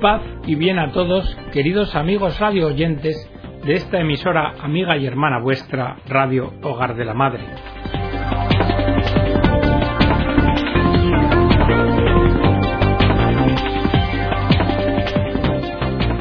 [0.00, 3.16] Paz y bien a todos, queridos amigos radio oyentes
[3.64, 7.44] de esta emisora amiga y hermana vuestra, Radio Hogar de la Madre.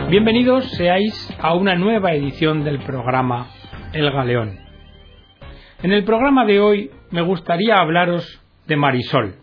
[0.09, 3.47] Bienvenidos seáis a una nueva edición del programa
[3.93, 4.57] El Galeón.
[5.83, 9.35] En el programa de hoy me gustaría hablaros de Marisol.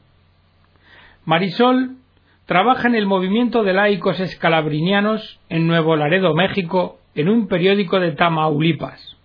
[1.24, 1.98] Marisol
[2.46, 8.12] trabaja en el movimiento de laicos escalabrinianos en Nuevo Laredo, México, en un periódico de
[8.12, 9.16] Tamaulipas.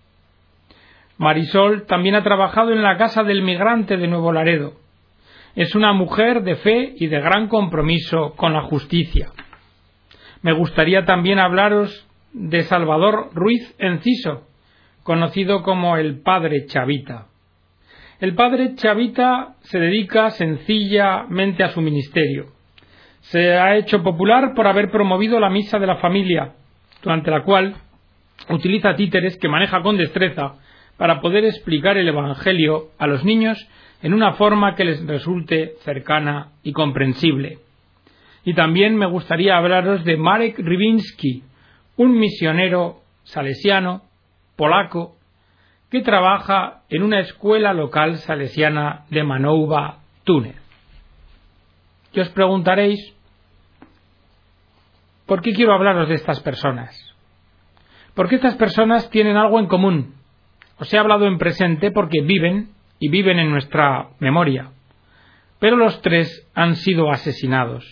[1.18, 4.74] Marisol también ha trabajado en la Casa del Migrante de Nuevo Laredo.
[5.56, 9.32] Es una mujer de fe y de gran compromiso con la justicia.
[10.42, 14.48] Me gustaría también hablaros de Salvador Ruiz Enciso,
[15.04, 17.26] conocido como el Padre Chavita.
[18.22, 22.59] El Padre Chavita se dedica sencillamente a su ministerio
[23.22, 26.54] se ha hecho popular por haber promovido la misa de la familia,
[27.04, 27.76] durante la cual
[28.50, 30.56] utiliza títeres que maneja con destreza
[30.98, 33.68] para poder explicar el Evangelio a los niños
[34.02, 37.60] en una forma que les resulte cercana y comprensible.
[38.46, 41.44] Y también me gustaría hablaros de Marek Rybinski,
[41.98, 44.04] un misionero salesiano,
[44.56, 45.18] polaco,
[45.92, 50.69] que trabaja en una escuela local salesiana de Manouba, Túnez.
[52.14, 53.00] Y os preguntaréis,
[55.26, 56.96] ¿por qué quiero hablaros de estas personas?
[58.16, 60.16] Porque estas personas tienen algo en común.
[60.80, 64.72] Os he hablado en presente porque viven y viven en nuestra memoria.
[65.60, 67.86] Pero los tres han sido asesinados.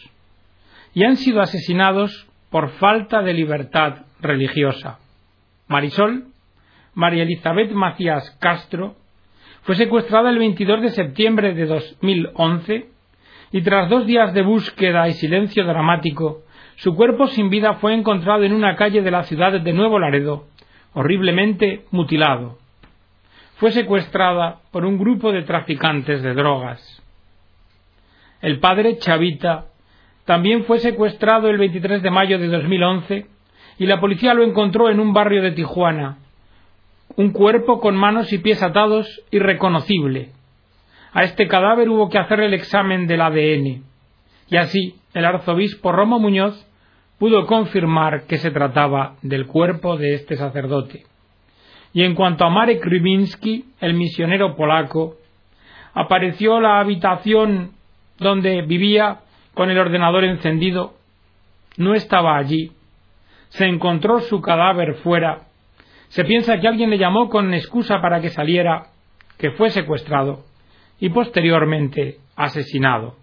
[0.93, 4.99] Y han sido asesinados por falta de libertad religiosa.
[5.67, 6.27] Marisol,
[6.93, 8.95] María Elizabeth Macías Castro,
[9.61, 12.96] fue secuestrada el 22 de septiembre de 2011
[13.51, 16.43] y tras dos días de búsqueda y silencio dramático,
[16.75, 20.45] su cuerpo sin vida fue encontrado en una calle de la ciudad de Nuevo Laredo,
[20.93, 22.57] horriblemente mutilado.
[23.55, 27.01] Fue secuestrada por un grupo de traficantes de drogas.
[28.41, 29.65] El padre Chavita
[30.25, 33.25] también fue secuestrado el 23 de mayo de 2011
[33.79, 36.17] y la policía lo encontró en un barrio de Tijuana.
[37.15, 40.31] Un cuerpo con manos y pies atados irreconocible,
[41.13, 43.83] a este cadáver hubo que hacer el examen del ADN.
[44.49, 46.65] Y así el arzobispo Romo Muñoz
[47.17, 51.05] pudo confirmar que se trataba del cuerpo de este sacerdote.
[51.93, 55.15] Y en cuanto a Marek Rybinski, el misionero polaco,
[55.93, 57.71] apareció la habitación
[58.19, 59.21] donde vivía
[59.53, 60.93] con el ordenador encendido.
[61.77, 62.71] No estaba allí.
[63.49, 65.47] Se encontró su cadáver fuera.
[66.09, 68.87] Se piensa que alguien le llamó con excusa para que saliera,
[69.39, 70.46] que fue secuestrado
[70.99, 73.15] y posteriormente asesinado.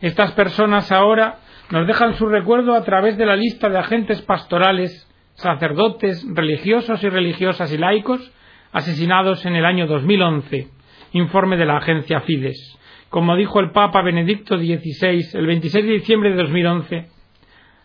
[0.00, 1.38] Estas personas ahora
[1.70, 7.08] nos dejan su recuerdo a través de la lista de agentes pastorales, sacerdotes, religiosos y
[7.08, 8.32] religiosas y laicos
[8.72, 10.68] asesinados en el año 2011,
[11.12, 12.78] informe de la agencia Fides.
[13.08, 17.08] Como dijo el Papa Benedicto XVI el 26 de diciembre de 2011,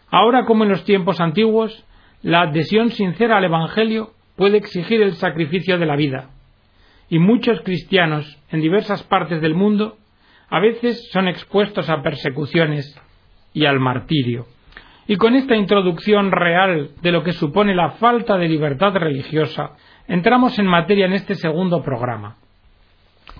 [0.10, 1.86] ahora como en los tiempos antiguos,
[2.24, 6.32] la adhesión sincera al Evangelio puede exigir el sacrificio de la vida
[7.10, 9.98] y muchos cristianos en diversas partes del mundo
[10.50, 13.00] a veces son expuestos a persecuciones
[13.54, 14.46] y al martirio.
[15.08, 19.72] Y con esta introducción real de lo que supone la falta de libertad religiosa,
[20.08, 22.38] entramos en materia en este segundo programa.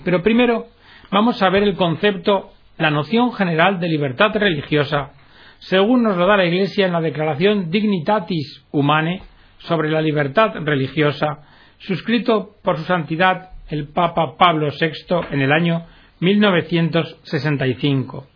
[0.04, 0.66] Pero primero
[1.12, 5.12] vamos a ver el concepto, la noción general de libertad religiosa,
[5.60, 9.22] según nos lo da la Iglesia en la Declaración Dignitatis Humanae
[9.60, 11.42] sobre la libertad religiosa,
[11.80, 15.86] suscrito por su santidad el Papa Pablo VI en el año
[16.20, 18.28] 1965.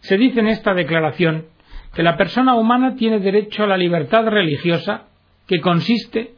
[0.00, 1.46] Se dice en esta declaración
[1.94, 5.08] que la persona humana tiene derecho a la libertad religiosa,
[5.46, 6.34] que consiste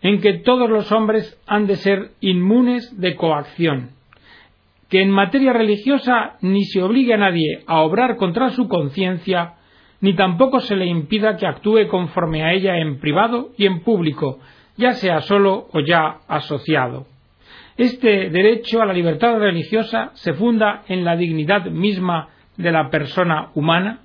[0.00, 3.90] en que todos los hombres han de ser inmunes de coacción,
[4.88, 9.54] que en materia religiosa ni se obligue a nadie a obrar contra su conciencia,
[10.00, 14.40] ni tampoco se le impida que actúe conforme a ella en privado y en público,
[14.76, 17.06] ya sea solo o ya asociado.
[17.76, 23.50] Este derecho a la libertad religiosa se funda en la dignidad misma de la persona
[23.54, 24.00] humana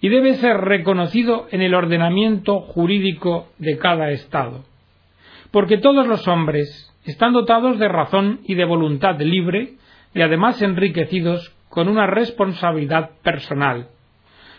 [0.00, 4.64] y debe ser reconocido en el ordenamiento jurídico de cada Estado.
[5.52, 9.74] Porque todos los hombres están dotados de razón y de voluntad libre
[10.12, 13.88] y además enriquecidos con una responsabilidad personal,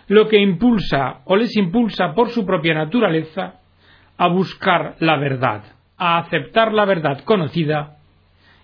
[0.08, 3.56] lo que impulsa o les impulsa por su propia naturaleza
[4.18, 5.64] a buscar la verdad,
[5.98, 7.97] a aceptar la verdad conocida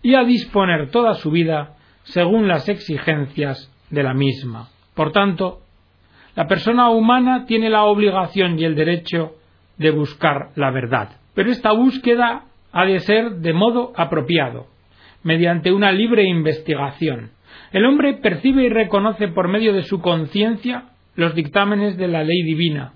[0.03, 4.69] y a disponer toda su vida según las exigencias de la misma.
[4.93, 5.63] Por tanto,
[6.35, 9.35] La persona humana tiene la obligación y el derecho
[9.77, 11.09] de buscar la verdad.
[11.35, 14.65] Pero esta búsqueda ha de ser de modo apropiado,
[15.21, 17.31] mediante una libre investigación.
[17.71, 20.85] El hombre percibe y reconoce por medio de su conciencia
[21.15, 22.93] los dictámenes de la ley divina,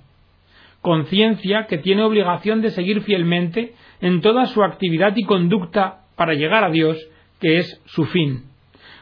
[0.82, 6.66] conciencia que tiene obligación de seguir fielmente en toda su actividad y conducta para llegar
[6.66, 6.98] a Dios,
[7.40, 8.44] que es su fin.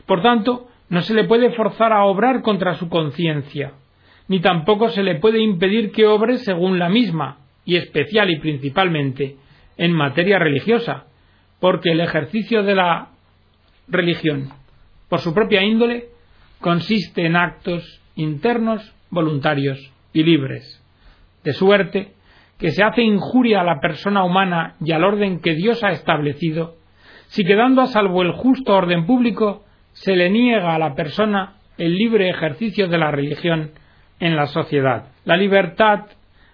[0.06, 3.74] Por tanto, no se le puede forzar a obrar contra su conciencia,
[4.28, 9.38] ni tampoco se le puede impedir que obre según la misma, y especial y principalmente
[9.78, 11.06] en materia religiosa,
[11.60, 13.10] porque el ejercicio de la
[13.88, 14.50] religión,
[15.10, 16.10] por su propia índole,
[16.60, 20.84] consiste en actos internos, voluntarios y libres,
[21.44, 22.14] de suerte
[22.60, 26.76] que se hace injuria a la persona humana y al orden que Dios ha establecido,
[27.28, 31.98] si quedando a salvo el justo orden público, se le niega a la persona el
[31.98, 33.72] libre ejercicio de la religión
[34.20, 35.08] en la sociedad.
[35.26, 36.06] La libertad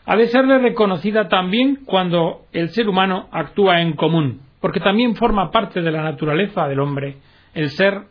[0.05, 5.51] ha de serle reconocida también cuando el ser humano actúa en común, porque también forma
[5.51, 7.17] parte de la naturaleza del hombre
[7.53, 8.01] el ser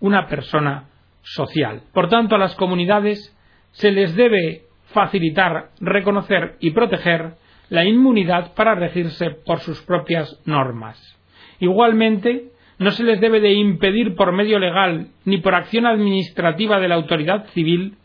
[0.00, 0.84] una persona
[1.22, 1.82] social.
[1.92, 3.36] Por tanto, a las comunidades
[3.72, 7.34] se les debe facilitar, reconocer y proteger
[7.68, 11.17] la inmunidad para regirse por sus propias normas.
[11.60, 16.88] Igualmente, no se les debe de impedir por medio legal ni por acción administrativa de
[16.88, 17.96] la autoridad civil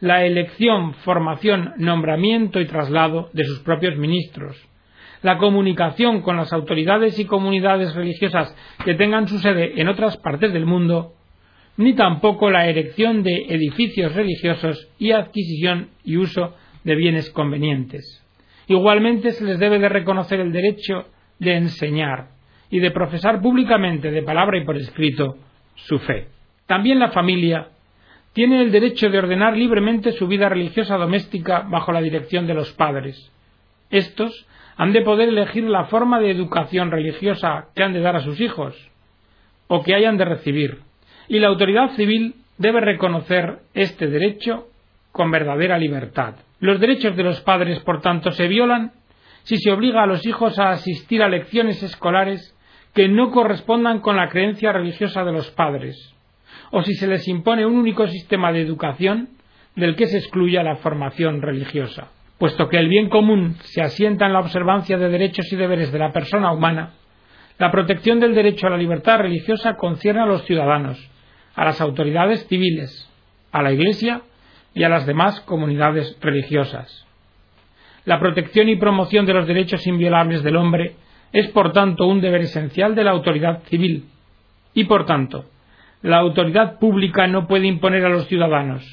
[0.00, 4.56] la elección, formación, nombramiento y traslado de sus propios ministros,
[5.22, 10.52] la comunicación con las autoridades y comunidades religiosas que tengan su sede en otras partes
[10.52, 11.14] del mundo,
[11.76, 18.24] ni tampoco la erección de edificios religiosos y adquisición y uso de bienes convenientes.
[18.68, 21.06] Igualmente se les debe de reconocer el derecho
[21.38, 22.37] de enseñar
[22.70, 25.36] y de profesar públicamente de palabra y por escrito
[25.74, 26.28] su fe.
[26.66, 27.68] También la familia
[28.32, 32.72] tiene el derecho de ordenar libremente su vida religiosa doméstica bajo la dirección de los
[32.72, 33.32] padres.
[33.90, 38.20] Estos han de poder elegir la forma de educación religiosa que han de dar a
[38.20, 38.76] sus hijos
[39.66, 40.78] o que hayan de recibir,
[41.28, 44.68] y la autoridad civil debe reconocer este derecho
[45.12, 46.36] con verdadera libertad.
[46.60, 48.92] Los derechos de los padres, por tanto, se violan
[49.42, 52.54] si se obliga a los hijos a asistir a lecciones escolares
[52.98, 56.12] que no correspondan con la creencia religiosa de los padres,
[56.72, 59.28] o si se les impone un único sistema de educación
[59.76, 62.08] del que se excluya la formación religiosa.
[62.38, 66.00] Puesto que el bien común se asienta en la observancia de derechos y deberes de
[66.00, 66.94] la persona humana,
[67.56, 70.98] la protección del derecho a la libertad religiosa concierne a los ciudadanos,
[71.54, 73.08] a las autoridades civiles,
[73.52, 74.22] a la Iglesia
[74.74, 77.06] y a las demás comunidades religiosas.
[78.06, 80.96] La protección y promoción de los derechos inviolables del hombre
[81.32, 84.06] es, por tanto, un deber esencial de la autoridad civil
[84.74, 85.44] y, por tanto,
[86.02, 88.84] la autoridad pública no puede imponer a los ciudadanos,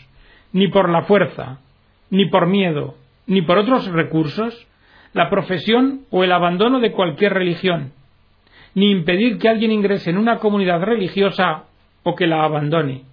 [0.51, 1.59] ni por la fuerza,
[2.09, 2.95] ni por miedo,
[3.27, 4.67] ni por otros recursos,
[5.13, 7.93] la profesión o el abandono de cualquier religión,
[8.73, 11.63] ni impedir que alguien ingrese en una comunidad religiosa
[12.03, 13.03] o que la abandone.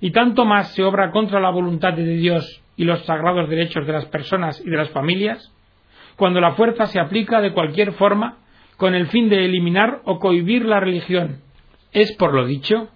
[0.00, 3.92] Y tanto más se obra contra la voluntad de Dios y los sagrados derechos de
[3.92, 5.52] las personas y de las familias,
[6.16, 8.38] cuando la fuerza se aplica de cualquier forma
[8.76, 11.40] con el fin de eliminar o cohibir la religión,
[11.92, 12.88] es, por lo dicho,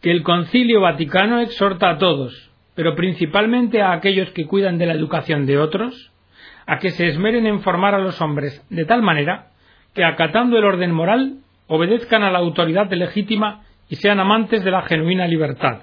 [0.00, 4.94] que el Concilio Vaticano exhorta a todos, pero principalmente a aquellos que cuidan de la
[4.94, 6.10] educación de otros,
[6.66, 9.48] a que se esmeren en formar a los hombres de tal manera
[9.94, 14.82] que, acatando el orden moral, obedezcan a la autoridad legítima y sean amantes de la
[14.82, 15.82] genuina libertad.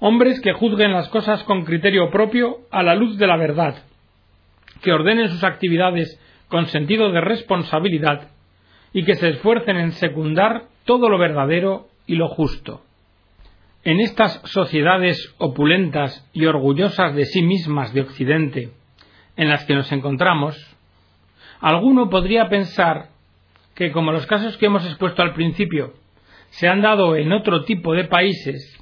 [0.00, 3.84] Hombres que juzguen las cosas con criterio propio a la luz de la verdad,
[4.82, 6.18] que ordenen sus actividades
[6.48, 8.28] con sentido de responsabilidad
[8.92, 12.82] y que se esfuercen en secundar todo lo verdadero y lo justo.
[13.84, 18.70] En estas sociedades opulentas y orgullosas de sí mismas de Occidente
[19.36, 20.56] en las que nos encontramos,
[21.60, 23.08] alguno podría pensar
[23.74, 25.94] que como los casos que hemos expuesto al principio
[26.50, 28.78] se han dado en otro tipo de países,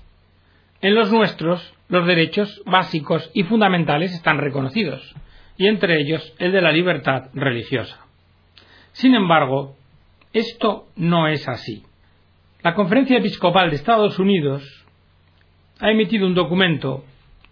[0.80, 5.14] en los nuestros los derechos básicos y fundamentales están reconocidos,
[5.58, 8.06] y entre ellos el de la libertad religiosa.
[8.92, 9.76] Sin embargo,
[10.32, 11.84] esto no es así.
[12.62, 14.62] La Conferencia Episcopal de Estados Unidos
[15.80, 17.04] ha emitido un documento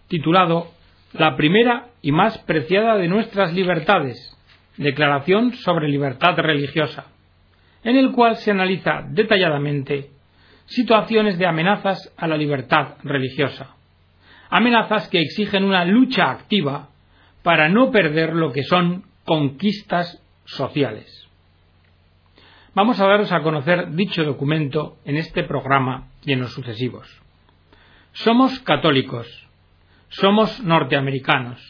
[0.07, 0.67] titulado
[1.13, 4.33] La primera y más preciada de nuestras libertades,
[4.77, 7.07] Declaración sobre Libertad Religiosa,
[7.83, 10.11] en el cual se analiza detalladamente
[10.65, 13.75] situaciones de amenazas a la libertad religiosa,
[14.49, 16.89] amenazas que exigen una lucha activa
[17.47, 21.29] para no perder lo que son conquistas sociales.
[22.75, 27.07] Vamos a daros a conocer dicho documento en este programa y en los sucesivos.
[28.11, 29.47] Somos católicos.
[30.09, 31.61] somos norteamericanos.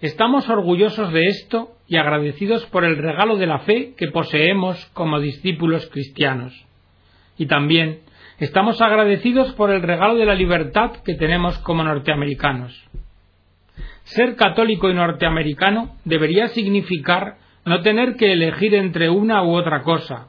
[0.00, 5.20] Estamos orgullosos de esto y agradecidos por el regalo de la fe que poseemos como
[5.20, 6.66] discípulos cristianos.
[7.36, 8.00] Y también
[8.40, 12.87] estamos agradecidos por el regalo de la libertad que tenemos como norteamericanos.
[14.08, 17.36] Ser católico y norteamericano debería significar
[17.66, 20.28] no tener que elegir entre una u otra cosa.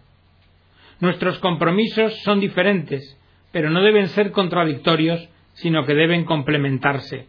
[0.99, 3.17] Nuestros compromisos son diferentes,
[3.53, 7.27] pero no deben ser contradictorios, sino que deben complementarse.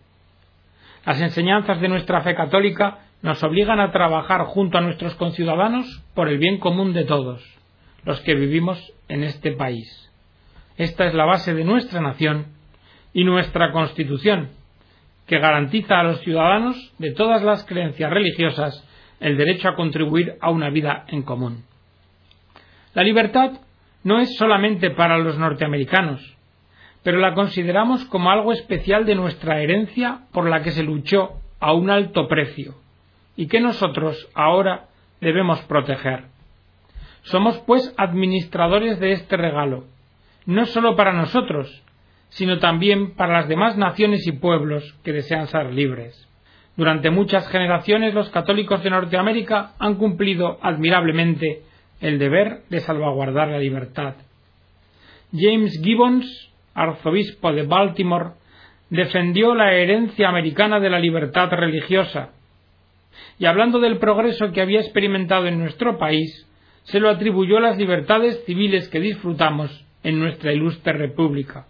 [1.07, 6.29] Las enseñanzas de nuestra fe católica nos obligan a trabajar junto a nuestros conciudadanos por
[6.29, 7.45] el bien común de todos,
[8.05, 10.11] los que vivimos en este país.
[10.77, 12.47] Esta es la base de nuestra nación
[13.13, 14.51] y nuestra Constitución,
[15.31, 18.85] que garantiza a los ciudadanos de todas las creencias religiosas
[19.21, 21.63] el derecho a contribuir a una vida en común.
[22.95, 23.53] La libertad
[24.03, 26.37] no es solamente para los norteamericanos,
[27.05, 31.75] pero la consideramos como algo especial de nuestra herencia por la que se luchó a
[31.75, 32.75] un alto precio
[33.37, 34.89] y que nosotros ahora
[35.21, 36.25] debemos proteger.
[37.23, 39.85] Somos pues administradores de este regalo,
[40.45, 41.85] no solo para nosotros,
[42.31, 46.27] sino también para las demás naciones y pueblos que desean ser libres.
[46.77, 51.63] Durante muchas generaciones los católicos de Norteamérica han cumplido admirablemente
[52.01, 54.15] el deber de salvaguardar la libertad.
[55.33, 58.31] James Gibbons arzobispo de Baltimore,
[58.89, 62.31] defendió la herencia americana de la libertad religiosa,
[63.39, 66.47] y hablando del progreso que había experimentado en nuestro país,
[66.85, 71.67] se lo atribuyó a las libertades civiles que disfrutamos en nuestra ilustre república.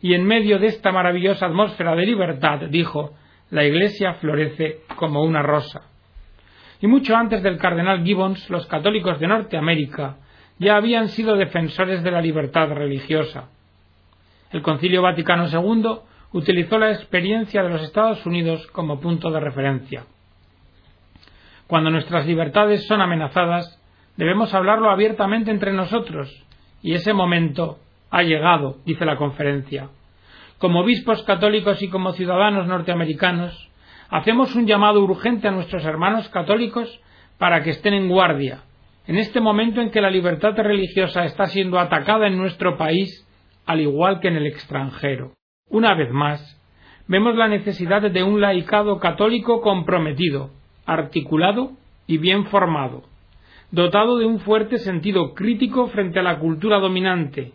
[0.00, 3.14] Y en medio de esta maravillosa atmósfera de libertad, dijo,
[3.50, 5.82] la Iglesia florece como una rosa.
[6.80, 10.16] Y mucho antes del cardenal Gibbons, los católicos de Norteamérica
[10.58, 13.48] ya habían sido defensores de la libertad religiosa.
[14.50, 16.00] El Concilio Vaticano II
[16.32, 20.04] utilizó la experiencia de los Estados Unidos como punto de referencia.
[21.66, 23.80] Cuando nuestras libertades son amenazadas,
[24.16, 26.44] debemos hablarlo abiertamente entre nosotros,
[26.82, 27.78] y ese momento
[28.10, 29.88] ha llegado, dice la conferencia.
[30.58, 33.70] Como obispos católicos y como ciudadanos norteamericanos,
[34.10, 37.00] hacemos un llamado urgente a nuestros hermanos católicos
[37.38, 38.62] para que estén en guardia.
[39.06, 43.26] En este momento en que la libertad religiosa está siendo atacada en nuestro país,
[43.66, 45.32] al igual que en el extranjero.
[45.70, 46.60] Una vez más,
[47.06, 50.50] vemos la necesidad de un laicado católico comprometido,
[50.86, 51.72] articulado
[52.06, 53.04] y bien formado,
[53.70, 57.52] dotado de un fuerte sentido crítico frente a la cultura dominante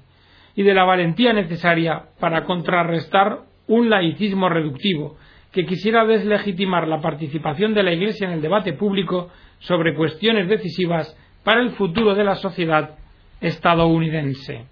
[0.56, 5.18] y de la valentía necesaria para contrarrestar un laicismo reductivo
[5.52, 9.30] que quisiera deslegitimar la participación de la Iglesia en el debate público
[9.60, 12.98] sobre cuestiones decisivas para el futuro de la sociedad
[13.42, 14.66] estadounidense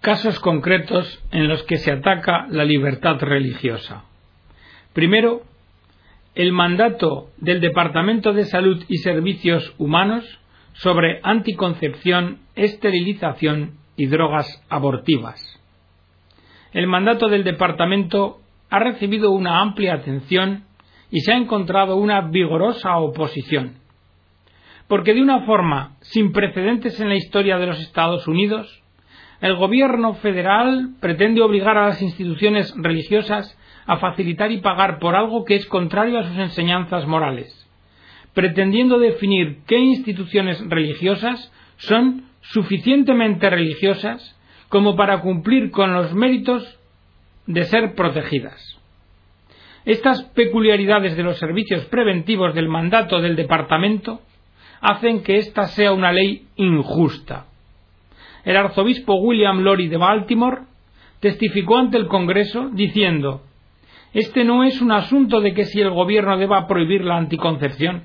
[0.00, 4.04] casos concretos en los que se ataca la libertad religiosa.
[4.92, 5.42] Primero,
[6.34, 10.24] el mandato del Departamento de Salud y Servicios Humanos
[10.74, 15.38] sobre anticoncepción, esterilización y drogas abortivas.
[16.72, 18.38] El mandato del Departamento
[18.70, 20.64] ha recibido una amplia atención
[21.10, 23.74] y se ha encontrado una vigorosa oposición.
[24.86, 28.82] Porque de una forma sin precedentes en la historia de los Estados Unidos,
[29.40, 35.44] el gobierno federal pretende obligar a las instituciones religiosas a facilitar y pagar por algo
[35.44, 37.68] que es contrario a sus enseñanzas morales,
[38.34, 44.36] pretendiendo definir qué instituciones religiosas son suficientemente religiosas
[44.68, 46.78] como para cumplir con los méritos
[47.46, 48.78] de ser protegidas.
[49.84, 54.20] Estas peculiaridades de los servicios preventivos del mandato del Departamento
[54.80, 57.46] hacen que ésta sea una ley injusta,
[58.48, 60.62] el arzobispo William Lori de Baltimore
[61.20, 63.42] testificó ante el Congreso diciendo
[64.14, 68.04] Este no es un asunto de que si el gobierno deba prohibir la anticoncepción.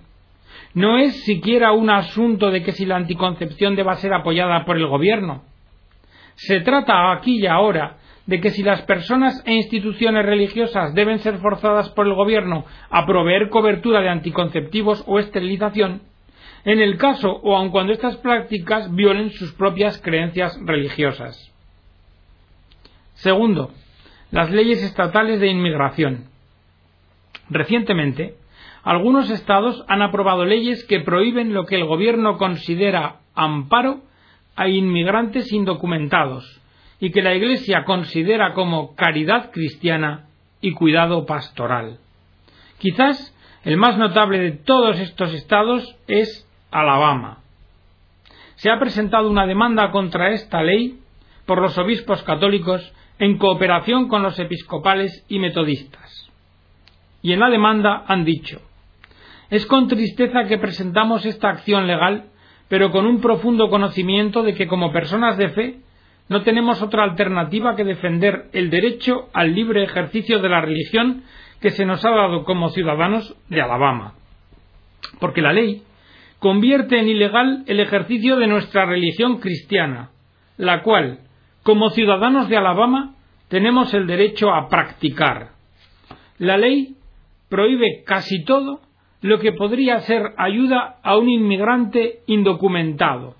[0.73, 4.87] No es siquiera un asunto de que si la anticoncepción deba ser apoyada por el
[4.87, 5.43] gobierno.
[6.35, 11.37] Se trata aquí y ahora de que si las personas e instituciones religiosas deben ser
[11.37, 16.01] forzadas por el gobierno a proveer cobertura de anticonceptivos o esterilización,
[16.65, 21.51] en el caso o aun cuando estas prácticas violen sus propias creencias religiosas.
[23.15, 23.71] Segundo,
[24.31, 26.29] las leyes estatales de inmigración.
[27.49, 28.35] Recientemente,
[28.83, 34.01] algunos estados han aprobado leyes que prohíben lo que el gobierno considera amparo
[34.57, 36.61] a inmigrantes indocumentados
[36.99, 40.27] y que la Iglesia considera como caridad cristiana
[40.59, 41.99] y cuidado pastoral.
[42.77, 47.39] Quizás el más notable de todos estos estados es Alabama.
[48.55, 50.99] Se ha presentado una demanda contra esta ley
[51.45, 56.29] por los obispos católicos en cooperación con los episcopales y metodistas.
[57.21, 58.59] y en la demanda han dicho
[59.53, 62.25] Es con tristeza que presentamos esta acción legal,
[62.69, 65.75] pero con un profundo conocimiento de que como personas de fe
[66.27, 71.21] no tenemos otra alternativa que defender el derecho al libre ejercicio de la religión
[71.61, 74.15] que se nos ha dado como ciudadanos de Alabama.
[75.19, 75.83] Porque la ley
[76.39, 80.09] convierte en ilegal el ejercicio de nuestra religión cristiana,
[80.57, 81.19] la cual,
[81.61, 83.13] como ciudadanos de Alabama,
[83.49, 85.49] tenemos el derecho a practicar.
[86.39, 86.95] La ley
[87.49, 88.79] prohíbe casi todo
[89.23, 93.35] lo que podría ser ayuda a un inmigrante indocumentado.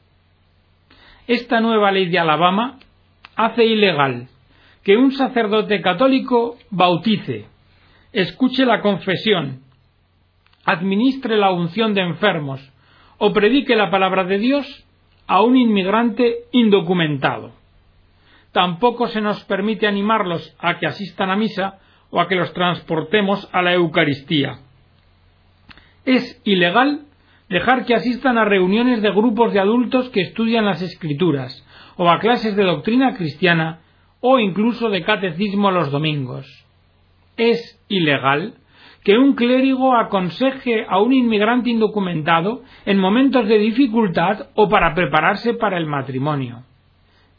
[1.28, 2.80] Esta nueva ley de Alabama
[3.36, 4.30] hace ilegal
[4.84, 7.48] que un sacerdote católico bautice,
[8.13, 9.60] escuche la confesión,
[10.63, 12.62] administre la unción de enfermos
[13.18, 14.86] o predique la palabra de Dios
[15.28, 17.52] a un inmigrante indocumentado.
[18.54, 23.50] Tampoco se nos permite animarlos a que asistan a misa o a que los transportemos
[23.52, 24.60] a la Eucaristía.
[26.05, 27.05] Es ilegal
[27.50, 31.65] dejar que asistan a reuniones de grupos de adultos que estudian las escrituras,
[31.98, 33.79] o a clases de doctrina cristiana,
[34.19, 36.48] o incluso de catecismo los domingos.
[37.38, 38.55] Es ilegal
[39.03, 45.53] que un clérigo aconseje a un inmigrante indocumentado en momentos de dificultad o para prepararse
[45.53, 46.63] para el matrimonio.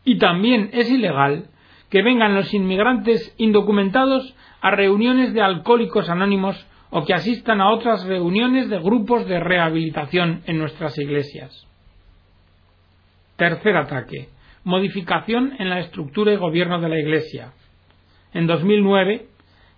[0.04, 1.48] Y también es ilegal
[1.88, 6.66] que vengan los inmigrantes indocumentados a reuniones de alcohólicos anónimos
[6.96, 11.66] o que asistan a otras reuniones de grupos de rehabilitación en nuestras iglesias.
[13.34, 14.28] Tercer ataque.
[14.62, 17.52] Modificación en la estructura y gobierno de la Iglesia.
[18.32, 19.26] En 2009,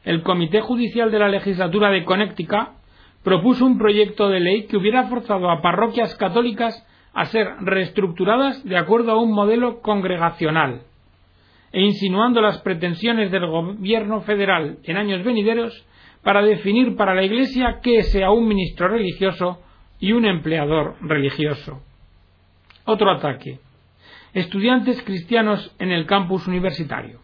[0.05, 2.69] el Comité Judicial de la Legislatura de Connecticut
[3.25, 8.77] propuso un proyecto de ley que hubiera forzado a parroquias católicas a ser reestructuradas de
[8.77, 10.83] acuerdo a un modelo congregacional,
[11.73, 15.87] e insinuando las pretensiones del gobierno federal en años venideros
[16.27, 19.63] para definir para la Iglesia qué sea un ministro religioso
[20.01, 21.81] y un empleador religioso.
[22.85, 23.61] Otro ataque.
[24.35, 27.21] Estudiantes cristianos en el campus universitario.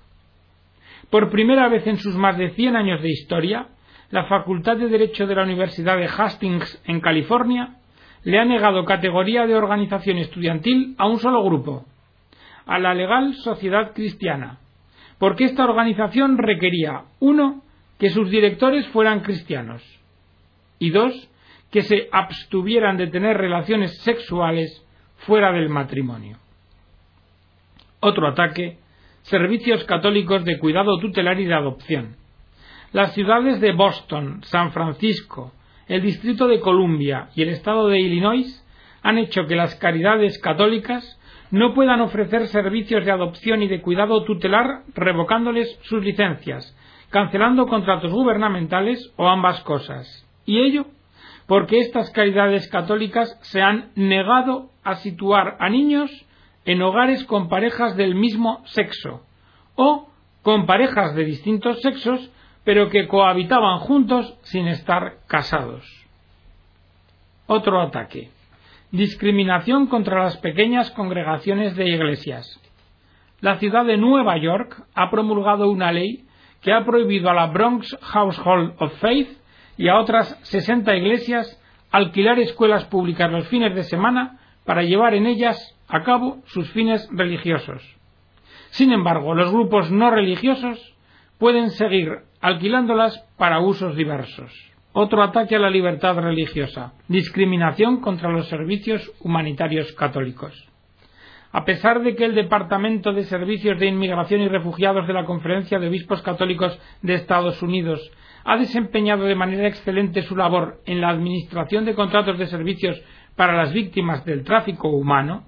[1.11, 3.67] Por primera vez en sus más de 100 años de historia,
[4.13, 7.79] la Facultad de Derecho de la Universidad de Hastings, en California,
[8.23, 11.87] le ha negado categoría de organización estudiantil a un solo grupo,
[12.67, 14.61] a la legal Sociedad Cristiana,
[15.19, 17.63] porque esta organización requería, uno,
[17.99, 19.83] que sus directores fueran cristianos,
[20.79, 21.29] y dos,
[21.71, 24.85] que se abstuvieran de tener relaciones sexuales
[25.19, 26.37] fuera del matrimonio.
[28.01, 28.79] Otro ataque,
[29.23, 32.17] servicios católicos de cuidado tutelar y de adopción.
[32.93, 35.53] Las ciudades de Boston, San Francisco,
[35.89, 38.65] el Distrito de Columbia y el Estado de Illinois
[39.03, 41.19] han hecho que las caridades católicas
[41.51, 46.77] no puedan ofrecer servicios de adopción y de cuidado tutelar revocándoles sus licencias,
[47.13, 50.27] cancelando contratos gubernamentales o ambas cosas.
[50.45, 50.87] Y ello
[51.47, 56.11] porque estas caridades católicas se han negado a situar a niños
[56.65, 59.23] en hogares con parejas del mismo sexo
[59.77, 60.09] o
[60.43, 62.31] con parejas de distintos sexos
[62.65, 65.85] pero que cohabitaban juntos sin estar casados.
[67.47, 68.31] Otro ataque
[68.93, 72.61] discriminación contra las pequeñas congregaciones de iglesias.
[73.41, 76.27] La ciudad de Nueva York ha promulgado una ley
[76.63, 79.29] que ha prohibido a la Bronx Household of Faith
[79.77, 85.27] y a otras 60 iglesias alquilar escuelas públicas los fines de semana para llevar en
[85.27, 87.83] ellas a cabo sus fines religiosos.
[88.71, 90.95] Sin embargo, los grupos no religiosos
[91.39, 94.53] pueden seguir alquilándolas para usos diversos.
[94.95, 96.93] Otro ataque a la libertad religiosa.
[97.09, 100.72] Discriminación contra los servicios humanitarios católicos.
[101.53, 105.79] A pesar de que el Departamento de Servicios de Inmigración y Refugiados de la Conferencia
[105.79, 108.01] de Obispos Católicos de Estados Unidos
[108.45, 113.01] ha desempeñado de manera excelente su labor en la administración de contratos de servicios
[113.37, 115.45] para las víctimas del tráfico humano,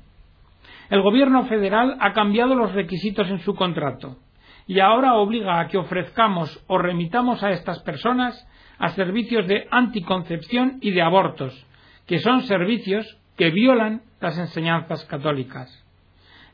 [0.91, 4.19] el Gobierno federal ha cambiado los requisitos en su contrato
[4.67, 8.47] y ahora obliga a que ofrezcamos o remitamos a estas personas
[8.79, 11.67] a servicios de anticoncepción y de abortos,
[12.07, 15.84] que son servicios que violan las enseñanzas católicas.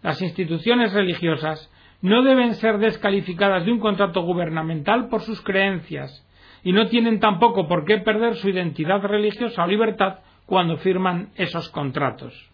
[0.03, 1.71] Las instituciones religiosas
[2.03, 6.27] no deben ser descalificadas de un contrato gubernamental por sus creencias
[6.63, 11.69] y no tienen tampoco por qué perder su identidad religiosa o libertad cuando firman esos
[11.69, 12.51] contratos.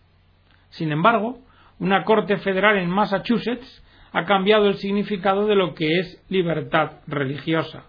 [0.71, 1.39] Sin embargo,
[1.79, 7.85] una Corte Federal en Massachusetts ha cambiado el significado de lo que es libertad religiosa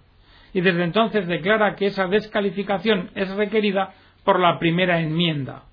[0.53, 3.93] y desde entonces declara que esa descalificación es requerida
[4.23, 5.63] por la primera enmienda,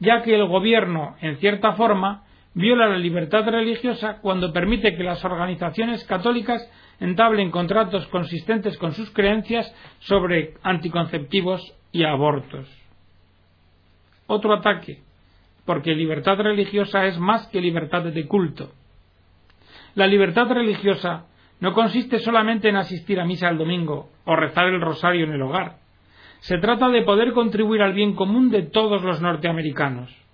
[0.00, 2.24] ya que el gobierno, en cierta forma,
[2.56, 6.66] viola la libertad religiosa cuando permite que las organizaciones católicas
[6.98, 12.66] entablen contratos consistentes con sus creencias sobre anticonceptivos y abortos.
[14.26, 15.00] Otro ataque,
[15.66, 18.72] porque libertad religiosa es más que libertad de culto.
[19.94, 21.26] La libertad religiosa
[21.60, 25.42] no consiste solamente en asistir a misa el domingo o rezar el rosario en el
[25.42, 25.76] hogar.
[26.40, 30.25] Se trata de poder contribuir al bien común de todos los norteamericanos.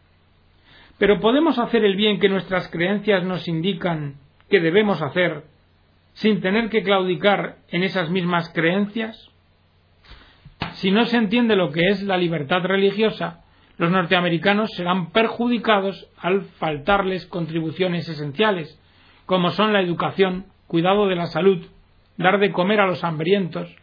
[0.99, 4.17] Pero ¿podemos hacer el bien que nuestras creencias nos indican
[4.49, 5.45] que debemos hacer
[6.15, 9.29] sin tener que claudicar en esas mismas creencias?
[10.75, 13.43] Si no se entiende lo que es la libertad religiosa,
[13.79, 18.79] los norteamericanos serán perjudicados al faltarles contribuciones esenciales,
[19.27, 21.67] como son la educación, cuidado de la salud,
[22.17, 23.75] dar de comer a los hambrientos,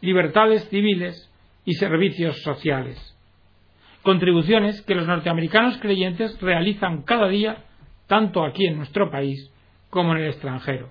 [0.00, 1.32] libertades civiles
[1.64, 3.15] y servicios sociales.
[4.06, 7.64] Contribuciones que los norteamericanos creyentes realizan cada día,
[8.06, 9.52] tanto aquí en nuestro país
[9.90, 10.90] como en el extranjero.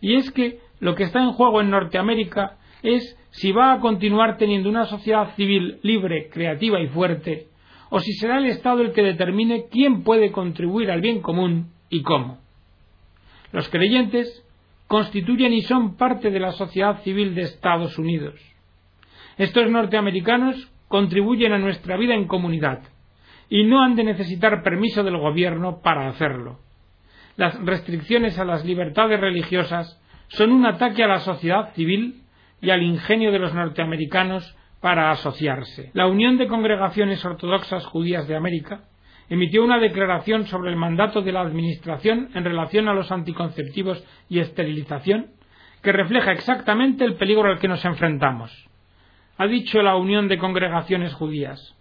[0.00, 4.38] Y es que lo que está en juego en Norteamérica es si va a continuar
[4.38, 7.46] teniendo una sociedad civil libre, creativa y fuerte,
[7.90, 12.02] o si será el Estado el que determine quién puede contribuir al bien común y
[12.02, 12.40] cómo.
[13.52, 14.44] Los creyentes
[14.88, 18.34] constituyen y son parte de la sociedad civil de Estados Unidos.
[19.36, 22.80] Estos norteamericanos contribuyen a nuestra vida en comunidad
[23.48, 26.58] y no han de necesitar permiso del gobierno para hacerlo.
[27.36, 32.22] Las restricciones a las libertades religiosas son un ataque a la sociedad civil
[32.60, 35.90] y al ingenio de los norteamericanos para asociarse.
[35.94, 38.82] La Unión de Congregaciones Ortodoxas Judías de América
[39.28, 44.40] emitió una declaración sobre el mandato de la Administración en relación a los anticonceptivos y
[44.40, 45.32] esterilización
[45.82, 48.67] que refleja exactamente el peligro al que nos enfrentamos.
[49.40, 51.76] Ha dicho la Unión de Congregaciones Judías.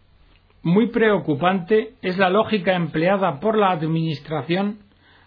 [0.62, 4.78] Muy preocupante es la lógica empleada por la Administración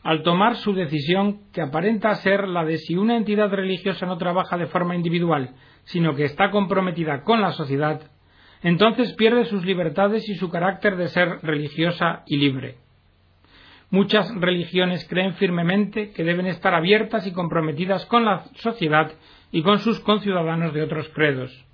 [0.04, 4.56] al tomar su decisión que aparenta ser la de si una entidad religiosa no trabaja
[4.56, 8.00] de forma individual, sino que está comprometida con la sociedad,
[8.62, 12.76] entonces pierde sus libertades y su carácter de ser religiosa y libre.
[13.90, 19.10] Muchas religiones creen firmemente que deben estar abiertas y comprometidas con la sociedad
[19.50, 21.66] y con sus conciudadanos de otros credos.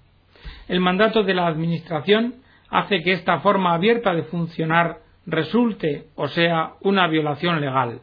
[0.69, 2.37] El mandato de la Administración
[2.71, 8.01] hace que esta forma abierta de funcionar resulte o sea una violación legal.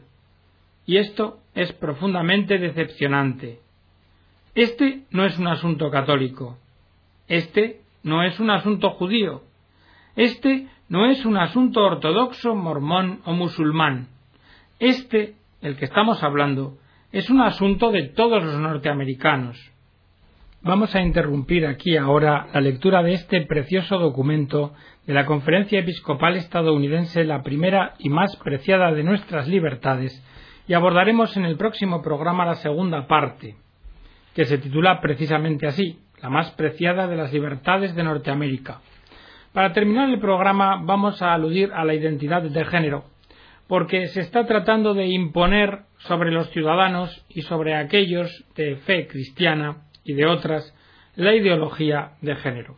[0.86, 3.60] Y esto es profundamente decepcionante.
[4.54, 6.58] Este no es un asunto católico.
[7.28, 9.42] Este no es un asunto judío.
[10.16, 14.08] Este no es un asunto ortodoxo, mormón o musulmán.
[14.78, 16.78] Este, el que estamos hablando,
[17.10, 19.73] es un asunto de todos los norteamericanos.
[20.66, 24.72] Vamos a interrumpir aquí ahora la lectura de este precioso documento
[25.06, 30.24] de la Conferencia Episcopal Estadounidense, la primera y más preciada de nuestras libertades,
[30.66, 33.56] y abordaremos en el próximo programa la segunda parte,
[34.34, 38.80] que se titula precisamente así, la más preciada de las libertades de Norteamérica.
[39.52, 43.04] Para terminar el programa vamos a aludir a la identidad de género,
[43.68, 49.84] porque se está tratando de imponer sobre los ciudadanos y sobre aquellos de fe cristiana
[50.04, 50.74] y de otras
[51.16, 52.76] la ideología de género.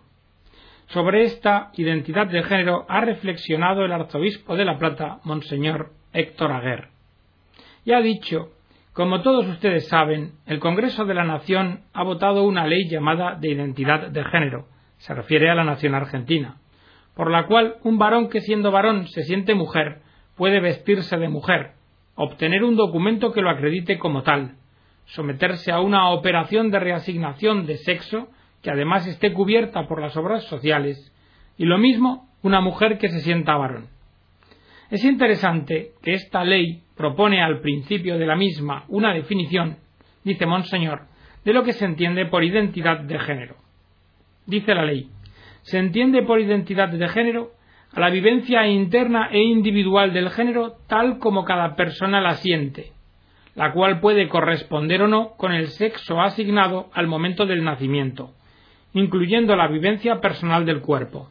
[0.88, 6.88] Sobre esta identidad de género ha reflexionado el arzobispo de La Plata, Monseñor Héctor Aguer.
[7.84, 8.52] Y ha dicho
[8.96, 13.50] como todos ustedes saben, el Congreso de la Nación ha votado una ley llamada de
[13.50, 16.56] identidad de género, se refiere a la nación argentina,
[17.14, 20.00] por la cual un varón que siendo varón se siente mujer
[20.34, 21.72] puede vestirse de mujer,
[22.14, 24.54] obtener un documento que lo acredite como tal,
[25.06, 28.28] someterse a una operación de reasignación de sexo
[28.62, 31.12] que además esté cubierta por las obras sociales,
[31.56, 33.88] y lo mismo una mujer que se sienta varón.
[34.90, 39.78] Es interesante que esta ley propone al principio de la misma una definición,
[40.24, 41.02] dice Monseñor,
[41.44, 43.56] de lo que se entiende por identidad de género.
[44.46, 45.10] Dice la ley,
[45.62, 47.50] se entiende por identidad de género
[47.92, 52.92] a la vivencia interna e individual del género tal como cada persona la siente,
[53.56, 58.30] la cual puede corresponder o no con el sexo asignado al momento del nacimiento,
[58.92, 61.30] incluyendo la vivencia personal del cuerpo.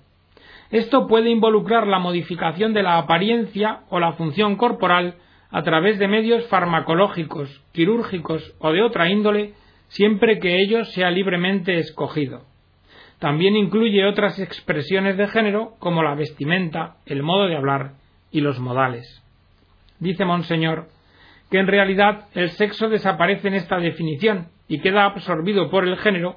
[0.72, 5.16] Esto puede involucrar la modificación de la apariencia o la función corporal
[5.52, 9.54] a través de medios farmacológicos, quirúrgicos o de otra índole,
[9.88, 12.42] siempre que ello sea libremente escogido.
[13.20, 17.94] También incluye otras expresiones de género como la vestimenta, el modo de hablar
[18.32, 19.24] y los modales.
[20.00, 20.88] Dice Monseñor
[21.56, 26.36] que en realidad el sexo desaparece en esta definición y queda absorbido por el género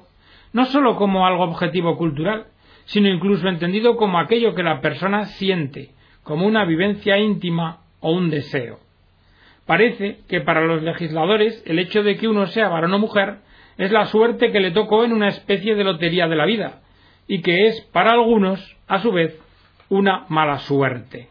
[0.53, 2.45] no sólo como algo objetivo cultural,
[2.85, 5.89] sino incluso entendido como aquello que la persona siente,
[6.23, 8.79] como una vivencia íntima o un deseo.
[9.65, 13.39] Parece que para los legisladores el hecho de que uno sea varón o mujer
[13.77, 16.79] es la suerte que le tocó en una especie de lotería de la vida,
[17.27, 19.37] y que es para algunos, a su vez,
[19.89, 21.27] una mala suerte.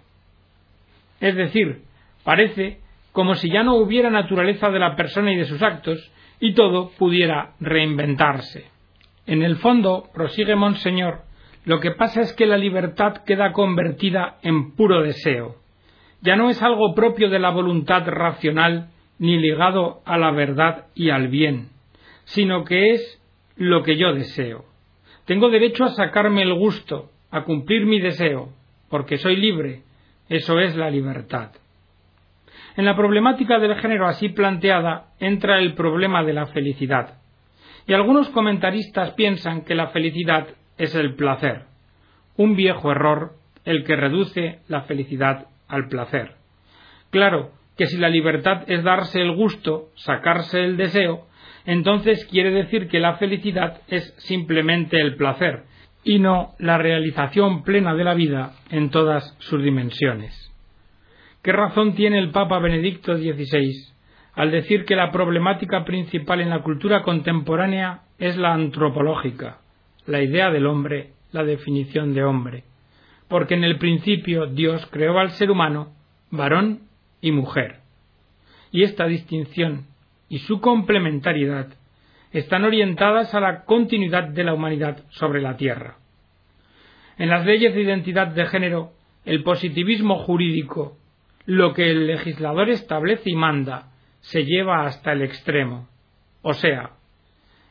[1.20, 1.84] Es decir,
[2.22, 2.80] parece
[3.18, 5.98] como si ya no hubiera naturaleza de la persona y de sus actos,
[6.38, 8.70] y todo pudiera reinventarse.
[9.26, 11.22] En el fondo, prosigue Monseñor,
[11.64, 15.56] lo que pasa es que la libertad queda convertida en puro deseo.
[16.20, 21.10] Ya no es algo propio de la voluntad racional ni ligado a la verdad y
[21.10, 21.70] al bien,
[22.22, 23.20] sino que es
[23.56, 24.64] lo que yo deseo.
[25.24, 28.50] Tengo derecho a sacarme el gusto, a cumplir mi deseo,
[28.88, 29.82] porque soy libre.
[30.28, 31.50] Eso es la libertad.
[32.78, 37.18] En la problemática del género así planteada entra el problema de la felicidad.
[37.88, 41.62] Y algunos comentaristas piensan que la felicidad es el placer,
[42.36, 43.32] un viejo error
[43.64, 46.36] el que reduce la felicidad al placer.
[47.10, 51.26] Claro que si la libertad es darse el gusto, sacarse el deseo,
[51.66, 55.64] entonces quiere decir que la felicidad es simplemente el placer
[56.04, 60.47] y no la realización plena de la vida en todas sus dimensiones.
[61.42, 63.72] ¿Qué razón tiene el Papa Benedicto XVI
[64.34, 69.58] al decir que la problemática principal en la cultura contemporánea es la antropológica,
[70.06, 72.64] la idea del hombre, la definición de hombre?
[73.28, 75.92] Porque en el principio Dios creó al ser humano
[76.30, 76.80] varón
[77.20, 77.80] y mujer.
[78.72, 79.86] Y esta distinción
[80.28, 81.68] y su complementariedad
[82.32, 85.98] están orientadas a la continuidad de la humanidad sobre la Tierra.
[87.16, 88.92] En las leyes de identidad de género,
[89.24, 90.96] el positivismo jurídico,
[91.48, 93.86] lo que el legislador establece y manda,
[94.20, 95.88] se lleva hasta el extremo.
[96.42, 96.90] O sea,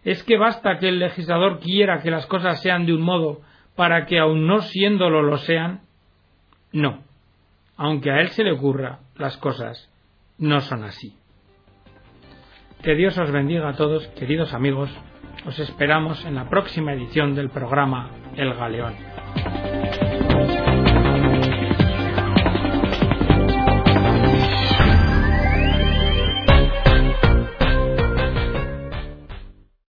[0.03, 3.41] ¿es que basta que el legislador quiera que las cosas sean de un modo
[3.75, 5.81] para que aun no siéndolo lo sean?
[6.73, 7.03] No.
[7.75, 9.93] Aunque a él se le ocurra, las cosas
[10.39, 11.15] no son así.
[12.81, 14.89] Que Dios os bendiga a todos, queridos amigos.
[15.45, 18.95] Os esperamos en la próxima edición del programa El Galeón.